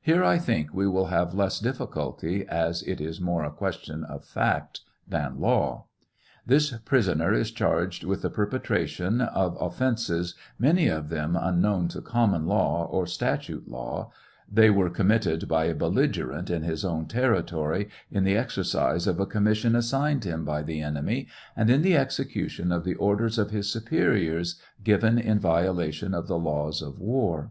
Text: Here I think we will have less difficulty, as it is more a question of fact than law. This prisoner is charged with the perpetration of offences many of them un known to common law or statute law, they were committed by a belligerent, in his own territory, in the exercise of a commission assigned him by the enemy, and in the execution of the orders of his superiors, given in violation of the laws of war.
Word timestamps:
Here 0.00 0.24
I 0.24 0.38
think 0.38 0.72
we 0.72 0.88
will 0.88 1.08
have 1.08 1.34
less 1.34 1.60
difficulty, 1.60 2.42
as 2.48 2.82
it 2.84 3.02
is 3.02 3.20
more 3.20 3.44
a 3.44 3.50
question 3.50 4.02
of 4.02 4.24
fact 4.24 4.80
than 5.06 5.38
law. 5.38 5.88
This 6.46 6.72
prisoner 6.86 7.34
is 7.34 7.50
charged 7.50 8.02
with 8.02 8.22
the 8.22 8.30
perpetration 8.30 9.20
of 9.20 9.58
offences 9.60 10.34
many 10.58 10.86
of 10.86 11.10
them 11.10 11.36
un 11.36 11.60
known 11.60 11.86
to 11.88 12.00
common 12.00 12.46
law 12.46 12.86
or 12.86 13.06
statute 13.06 13.68
law, 13.68 14.10
they 14.50 14.70
were 14.70 14.88
committed 14.88 15.46
by 15.48 15.66
a 15.66 15.74
belligerent, 15.74 16.48
in 16.48 16.62
his 16.62 16.82
own 16.82 17.04
territory, 17.04 17.90
in 18.10 18.24
the 18.24 18.38
exercise 18.38 19.06
of 19.06 19.20
a 19.20 19.26
commission 19.26 19.76
assigned 19.76 20.24
him 20.24 20.46
by 20.46 20.62
the 20.62 20.80
enemy, 20.80 21.26
and 21.54 21.68
in 21.68 21.82
the 21.82 21.94
execution 21.94 22.72
of 22.72 22.84
the 22.84 22.94
orders 22.94 23.36
of 23.36 23.50
his 23.50 23.70
superiors, 23.70 24.58
given 24.82 25.18
in 25.18 25.38
violation 25.38 26.14
of 26.14 26.26
the 26.26 26.38
laws 26.38 26.80
of 26.80 26.98
war. 26.98 27.50